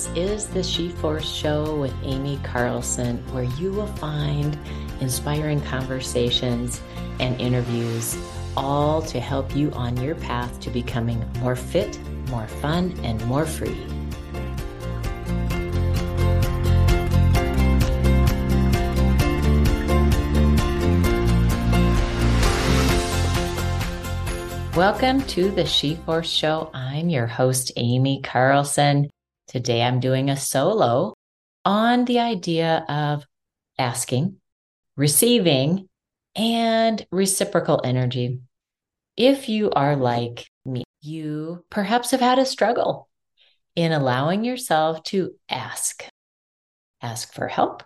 [0.00, 4.58] This is the SheForce Show with Amy Carlson, where you will find
[5.02, 6.80] inspiring conversations
[7.18, 8.16] and interviews,
[8.56, 11.98] all to help you on your path to becoming more fit,
[12.30, 13.76] more fun, and more free.
[24.74, 26.70] Welcome to the She Force Show.
[26.72, 29.10] I'm your host, Amy Carlson.
[29.50, 31.12] Today I'm doing a solo
[31.64, 33.26] on the idea of
[33.76, 34.36] asking,
[34.96, 35.88] receiving,
[36.36, 38.42] and reciprocal energy.
[39.16, 43.08] If you are like me, you perhaps have had a struggle
[43.74, 46.04] in allowing yourself to ask.
[47.02, 47.82] Ask for help,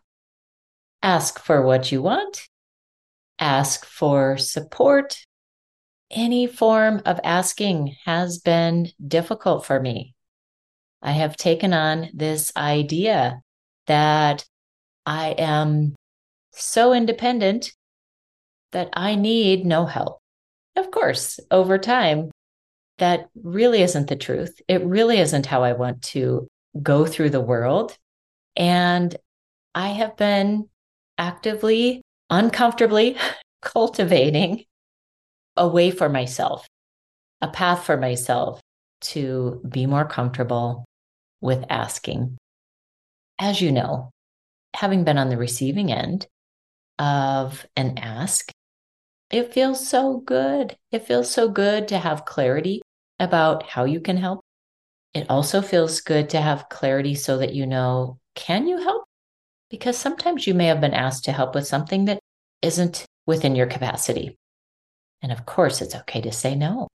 [1.02, 2.46] ask for what you want,
[3.38, 5.16] ask for support.
[6.10, 10.13] Any form of asking has been difficult for me.
[11.04, 13.42] I have taken on this idea
[13.86, 14.44] that
[15.04, 15.94] I am
[16.52, 17.72] so independent
[18.72, 20.18] that I need no help.
[20.76, 22.30] Of course, over time,
[22.98, 24.60] that really isn't the truth.
[24.66, 26.48] It really isn't how I want to
[26.82, 27.96] go through the world.
[28.56, 29.14] And
[29.74, 30.68] I have been
[31.18, 33.16] actively, uncomfortably
[33.62, 34.64] cultivating
[35.56, 36.66] a way for myself,
[37.40, 38.60] a path for myself
[39.00, 40.83] to be more comfortable,
[41.44, 42.38] with asking.
[43.38, 44.10] As you know,
[44.74, 46.26] having been on the receiving end
[46.98, 48.50] of an ask,
[49.30, 50.74] it feels so good.
[50.90, 52.80] It feels so good to have clarity
[53.20, 54.40] about how you can help.
[55.12, 59.04] It also feels good to have clarity so that you know, can you help?
[59.68, 62.20] Because sometimes you may have been asked to help with something that
[62.62, 64.34] isn't within your capacity.
[65.20, 66.88] And of course, it's okay to say no.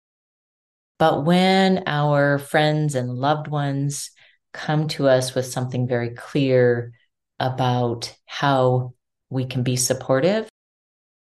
[0.98, 4.10] But when our friends and loved ones
[4.56, 6.92] come to us with something very clear
[7.38, 8.94] about how
[9.28, 10.48] we can be supportive,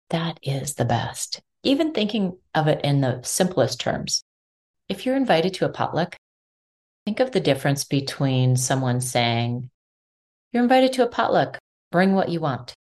[0.09, 1.41] that is the best.
[1.63, 4.23] Even thinking of it in the simplest terms.
[4.87, 6.15] If you're invited to a potluck,
[7.05, 9.69] think of the difference between someone saying,
[10.53, 11.57] You're invited to a potluck,
[11.91, 12.73] bring what you want.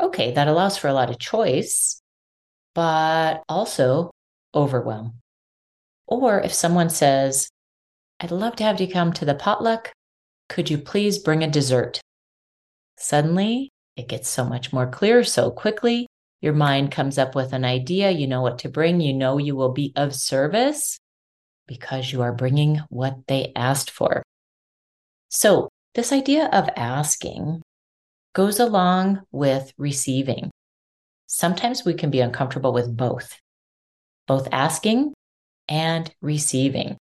[0.00, 2.00] Okay, that allows for a lot of choice,
[2.74, 4.12] but also
[4.54, 5.14] overwhelm.
[6.06, 7.48] Or if someone says,
[8.20, 9.92] I'd love to have you come to the potluck.
[10.48, 12.00] Could you please bring a dessert?
[12.96, 16.08] Suddenly, it gets so much more clear so quickly.
[16.40, 18.10] Your mind comes up with an idea.
[18.10, 19.00] You know what to bring.
[19.00, 20.98] You know you will be of service
[21.68, 24.22] because you are bringing what they asked for.
[25.28, 27.62] So, this idea of asking
[28.34, 30.50] goes along with receiving.
[31.26, 33.38] Sometimes we can be uncomfortable with both,
[34.26, 35.12] both asking
[35.68, 36.96] and receiving.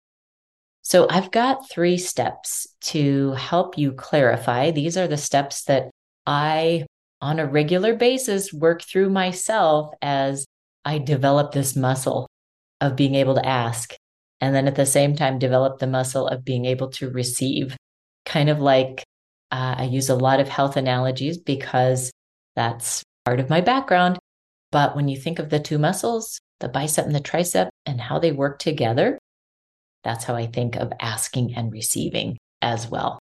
[0.83, 4.73] So I've got three steps to help you clarify.
[4.73, 5.91] These are the steps that
[6.27, 6.87] I,
[7.21, 10.45] on a regular basis, work through myself as
[10.85, 12.29] I develop this muscle
[12.81, 13.95] of being able to ask.
[14.41, 17.77] And then at the same time, develop the muscle of being able to receive.
[18.27, 19.05] Kind of like
[19.53, 22.11] uh, I use a lot of health analogies because
[22.57, 24.19] that's part of my background.
[24.73, 28.19] But when you think of the two muscles, the bicep and the tricep, and how
[28.19, 29.19] they work together,
[30.05, 33.19] that's how I think of asking and receiving as well.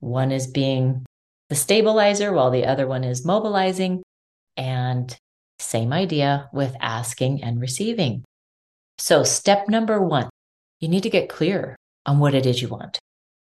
[0.00, 1.04] One is being
[1.48, 4.02] the stabilizer while the other one is mobilizing.
[4.56, 5.14] And
[5.58, 8.24] same idea with asking and receiving.
[8.98, 10.28] So, step number one,
[10.80, 12.98] you need to get clear on what it is you want.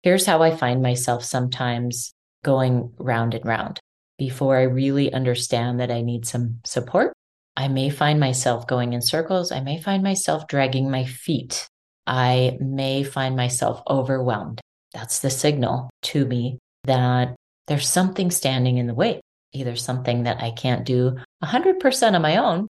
[0.02, 2.12] Here's how I find myself sometimes
[2.44, 3.80] going round and round.
[4.18, 7.12] Before I really understand that I need some support,
[7.56, 9.50] I may find myself going in circles.
[9.50, 11.66] I may find myself dragging my feet
[12.06, 14.60] I may find myself overwhelmed.
[14.92, 17.34] That's the signal to me that
[17.67, 19.20] there's something standing in the way,
[19.52, 22.69] either something that I can't do 100% on my own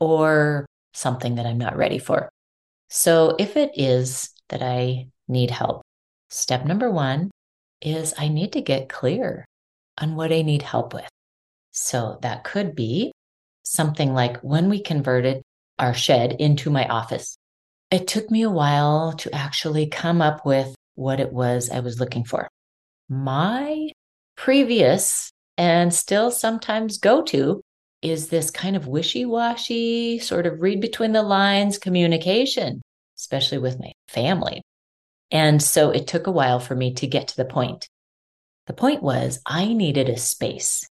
[0.00, 2.28] or something that I'm not ready for.
[2.90, 5.82] So if it is that I need help,
[6.28, 7.30] step number one
[7.80, 9.44] is I need to get clear
[9.98, 11.08] on what I need help with.
[11.72, 13.12] So that could be
[13.64, 15.42] something like when we converted
[15.78, 17.36] our shed into my office.
[17.92, 22.00] It took me a while to actually come up with what it was I was
[22.00, 22.48] looking for.
[23.10, 23.90] My
[24.34, 27.60] previous and still sometimes go to
[28.00, 32.80] is this kind of wishy washy, sort of read between the lines communication,
[33.18, 34.62] especially with my family.
[35.30, 37.88] And so it took a while for me to get to the point.
[38.68, 40.88] The point was, I needed a space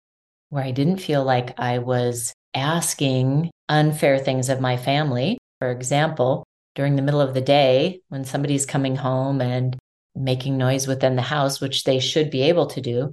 [0.50, 5.38] where I didn't feel like I was asking unfair things of my family.
[5.60, 6.44] For example,
[6.76, 9.78] during the middle of the day when somebody's coming home and
[10.16, 13.12] making noise within the house, which they should be able to do,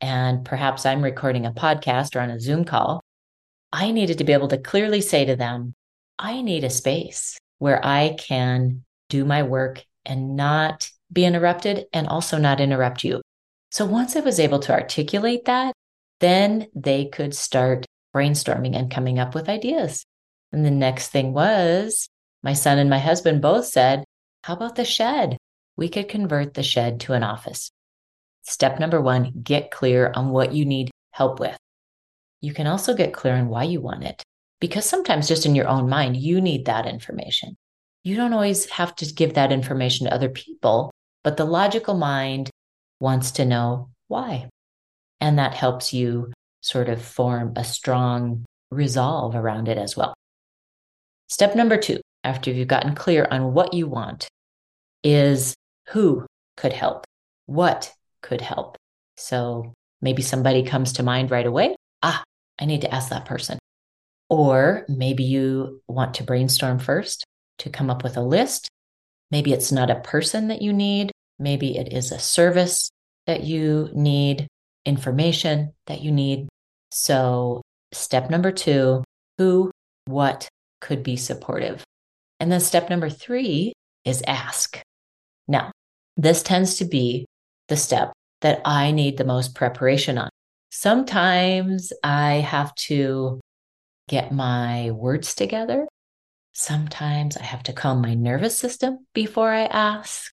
[0.00, 3.00] and perhaps I'm recording a podcast or on a Zoom call,
[3.72, 5.74] I needed to be able to clearly say to them,
[6.18, 12.06] I need a space where I can do my work and not be interrupted and
[12.06, 13.22] also not interrupt you.
[13.70, 15.72] So once I was able to articulate that,
[16.20, 20.04] then they could start brainstorming and coming up with ideas.
[20.52, 22.08] And the next thing was
[22.46, 24.04] my son and my husband both said,
[24.44, 25.36] How about the shed?
[25.76, 27.72] We could convert the shed to an office.
[28.42, 31.56] Step number one get clear on what you need help with.
[32.40, 34.22] You can also get clear on why you want it,
[34.60, 37.56] because sometimes just in your own mind, you need that information.
[38.04, 40.92] You don't always have to give that information to other people,
[41.24, 42.48] but the logical mind
[43.00, 44.48] wants to know why.
[45.20, 50.14] And that helps you sort of form a strong resolve around it as well.
[51.26, 54.28] Step number two, after you've gotten clear on what you want,
[55.04, 55.54] is
[55.88, 56.26] who
[56.56, 57.04] could help,
[57.46, 58.76] what could help.
[59.16, 61.76] So maybe somebody comes to mind right away.
[62.02, 62.22] Ah,
[62.60, 63.58] I need to ask that person.
[64.28, 67.24] Or maybe you want to brainstorm first
[67.58, 68.68] to come up with a list.
[69.30, 71.12] Maybe it's not a person that you need.
[71.38, 72.90] Maybe it is a service
[73.26, 74.48] that you need,
[74.84, 76.48] information that you need.
[76.90, 77.62] So,
[77.92, 79.04] step number two
[79.38, 79.70] who,
[80.06, 80.48] what
[80.80, 81.84] could be supportive.
[82.40, 83.72] And then step number three
[84.04, 84.80] is ask.
[85.48, 85.72] Now,
[86.16, 87.26] this tends to be
[87.68, 90.28] the step that I need the most preparation on.
[90.70, 93.40] Sometimes I have to
[94.08, 95.86] get my words together.
[96.52, 100.30] Sometimes I have to calm my nervous system before I ask.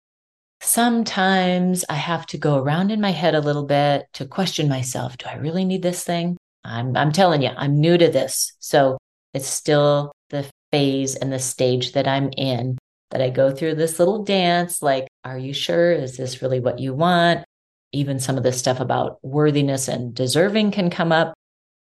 [0.61, 5.17] Sometimes I have to go around in my head a little bit to question myself.
[5.17, 6.37] Do I really need this thing?
[6.65, 8.53] I'm, I'm telling you, I'm new to this.
[8.59, 8.99] So
[9.33, 12.79] it's still the phase and the stage that I'm in
[13.11, 15.93] that I go through this little dance like, are you sure?
[15.93, 17.45] Is this really what you want?
[17.93, 21.35] even some of this stuff about worthiness and deserving can come up.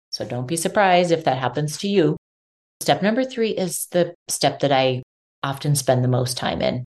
[0.10, 2.18] So don't be surprised if that happens to you.
[2.82, 5.04] Step number three is the step that I
[5.42, 6.84] often spend the most time in.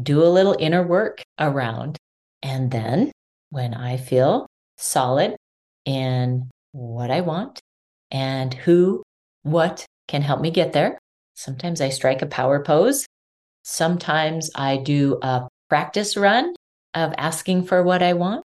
[0.00, 1.96] Do a little inner work around.
[2.42, 3.10] And then
[3.50, 5.36] when I feel solid
[5.84, 7.60] in what I want
[8.10, 9.02] and who,
[9.42, 10.98] what can help me get there,
[11.38, 13.06] sometimes I strike a power pose.
[13.62, 16.54] Sometimes I do a practice run
[16.94, 18.44] of asking for what I want,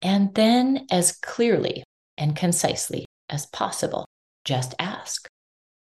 [0.00, 1.84] and then as clearly
[2.16, 4.06] and concisely as possible,
[4.44, 5.28] just ask.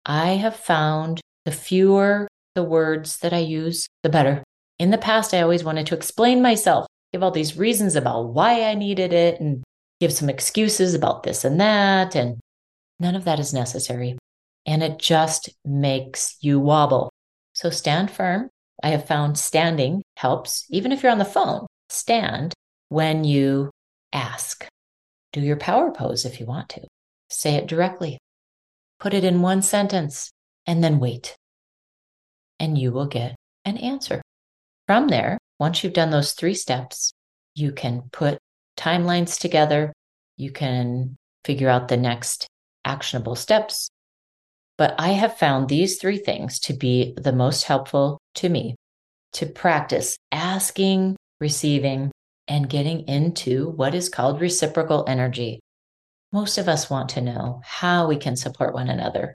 [0.06, 4.44] I have found the fewer the words that I use, the better.
[4.78, 8.64] In the past, I always wanted to explain myself, give all these reasons about why
[8.64, 9.64] I needed it, and
[10.00, 12.16] give some excuses about this and that.
[12.16, 12.40] And
[13.00, 14.18] none of that is necessary.
[14.66, 17.12] And it just makes you wobble.
[17.54, 18.50] So stand firm.
[18.82, 22.54] I have found standing helps, even if you're on the phone stand
[22.90, 23.70] when you
[24.12, 24.68] ask.
[25.32, 26.82] Do your power pose if you want to.
[27.30, 28.20] Say it directly.
[29.00, 30.32] Put it in one sentence
[30.66, 31.36] and then wait.
[32.60, 34.22] And you will get an answer.
[34.88, 37.12] From there, once you've done those three steps,
[37.56, 38.38] you can put
[38.78, 39.94] timelines together.
[40.38, 41.16] You can
[41.46, 42.48] figure out the next
[42.86, 43.90] actionable steps.
[44.78, 48.76] But I have found these three things to be the most helpful to me
[49.34, 52.10] to practice asking receiving,
[52.48, 55.60] and getting into what is called reciprocal energy.
[56.32, 59.34] Most of us want to know how we can support one another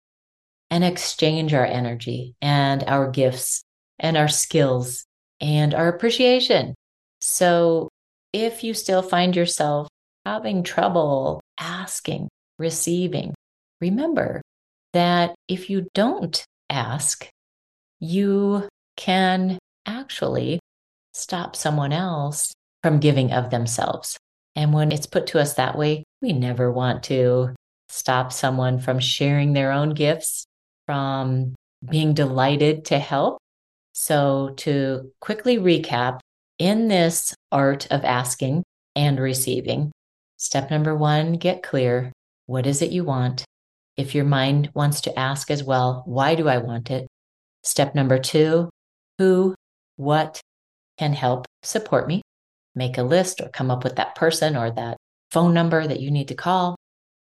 [0.70, 3.62] and exchange our energy and our gifts
[3.98, 5.04] and our skills
[5.38, 6.74] and our appreciation.
[7.20, 7.88] So,
[8.32, 9.88] if you still find yourself
[10.24, 12.28] having trouble asking,
[12.58, 13.34] receiving,
[13.82, 14.40] remember
[14.92, 17.28] that if you don't ask,
[18.00, 20.60] you can actually
[21.12, 22.52] stop someone else
[22.82, 24.16] from giving of themselves.
[24.54, 27.54] And when it's put to us that way, we never want to
[27.88, 30.44] stop someone from sharing their own gifts,
[30.86, 31.54] from
[31.88, 33.38] being delighted to help.
[33.92, 36.20] So, to quickly recap,
[36.58, 38.64] in this art of asking
[38.96, 39.92] and receiving,
[40.36, 42.12] step number one, get clear.
[42.46, 43.44] What is it you want?
[43.98, 47.08] If your mind wants to ask as well, why do I want it?
[47.64, 48.70] Step number two,
[49.18, 49.56] who,
[49.96, 50.40] what,
[50.98, 52.22] can help support me,
[52.76, 54.96] make a list or come up with that person or that
[55.32, 56.76] phone number that you need to call.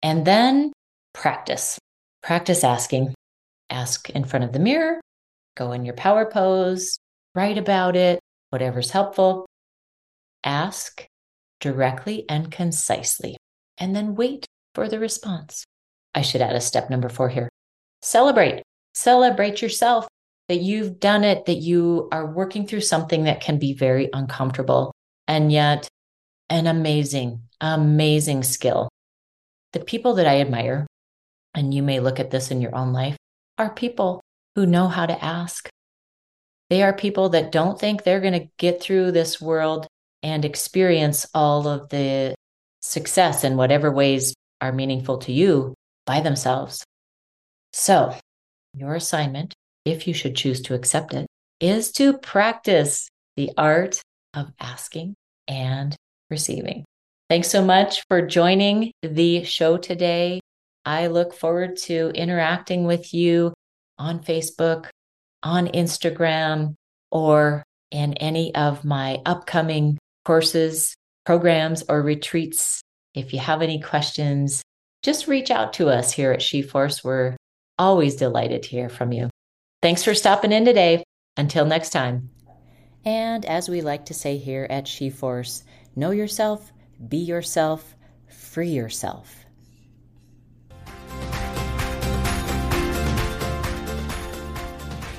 [0.01, 0.72] And then
[1.13, 1.77] practice.
[2.22, 3.13] Practice asking.
[3.70, 5.01] Ask in front of the mirror,
[5.58, 6.98] go in your power pose,
[7.36, 9.46] write about it, whatever's helpful.
[10.46, 11.05] Ask
[11.60, 13.36] directly and concisely,
[13.77, 15.65] and then wait for the response.
[16.15, 17.50] I should add a step number four here.
[18.01, 18.63] Celebrate.
[18.93, 20.08] Celebrate yourself
[20.50, 24.93] that you've done it, that you are working through something that can be very uncomfortable.
[25.27, 25.88] and yet
[26.50, 28.89] an amazing, amazing skill.
[29.72, 30.86] The people that I admire,
[31.55, 33.15] and you may look at this in your own life,
[33.58, 34.22] are people
[34.55, 35.70] who know how to ask.
[36.70, 39.88] They are people that don't think they're going to get through this world
[40.22, 42.36] and experience all of the
[42.82, 45.74] success in whatever ways are meaningful to you
[46.05, 46.83] by themselves.
[47.72, 48.15] So,
[48.74, 49.53] your assignment,
[49.86, 51.27] if you should choose to accept it,
[51.60, 54.01] is to practice the art
[54.33, 55.15] of asking
[55.48, 55.95] and
[56.29, 56.86] receiving.
[57.29, 60.39] Thanks so much for joining the show today.
[60.86, 63.53] I look forward to interacting with you
[63.98, 64.89] on Facebook,
[65.41, 66.75] on Instagram,
[67.12, 70.95] or in any of my upcoming courses,
[71.25, 72.81] programs, or retreats.
[73.13, 74.62] If you have any questions,
[75.03, 77.03] just reach out to us here at SheForce.
[77.03, 77.36] We're
[77.77, 79.29] always delighted to hear from you.
[79.81, 81.03] Thanks for stopping in today.
[81.36, 82.29] Until next time.
[83.05, 85.63] And as we like to say here at SheForce,
[85.95, 86.72] know yourself,
[87.10, 87.95] be yourself,
[88.29, 89.36] free yourself.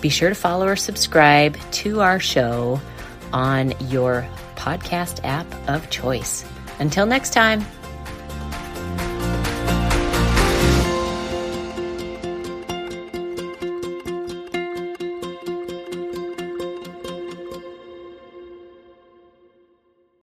[0.00, 2.80] Be sure to follow or subscribe to our show
[3.32, 6.44] on your podcast app of choice.
[6.78, 7.64] Until next time.